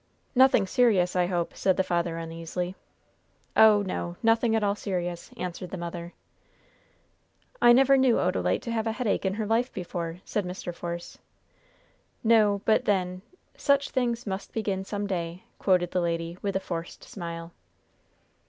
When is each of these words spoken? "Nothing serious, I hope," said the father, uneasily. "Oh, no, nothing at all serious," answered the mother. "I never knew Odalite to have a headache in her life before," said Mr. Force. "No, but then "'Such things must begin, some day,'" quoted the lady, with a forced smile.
"Nothing 0.33 0.65
serious, 0.65 1.15
I 1.15 1.27
hope," 1.27 1.55
said 1.55 1.77
the 1.77 1.83
father, 1.83 2.17
uneasily. 2.17 2.73
"Oh, 3.55 3.83
no, 3.83 4.17
nothing 4.23 4.55
at 4.55 4.63
all 4.63 4.73
serious," 4.73 5.29
answered 5.37 5.69
the 5.69 5.77
mother. 5.77 6.13
"I 7.61 7.71
never 7.71 7.97
knew 7.97 8.15
Odalite 8.17 8.63
to 8.63 8.71
have 8.71 8.87
a 8.87 8.93
headache 8.93 9.27
in 9.27 9.35
her 9.35 9.45
life 9.45 9.71
before," 9.71 10.17
said 10.25 10.43
Mr. 10.43 10.73
Force. 10.73 11.19
"No, 12.23 12.63
but 12.65 12.85
then 12.85 13.21
"'Such 13.55 13.91
things 13.91 14.25
must 14.25 14.53
begin, 14.53 14.83
some 14.83 15.05
day,'" 15.05 15.43
quoted 15.59 15.91
the 15.91 16.01
lady, 16.01 16.35
with 16.41 16.55
a 16.55 16.59
forced 16.59 17.03
smile. 17.03 17.51